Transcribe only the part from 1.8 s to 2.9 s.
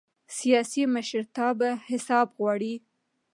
حساب غواړي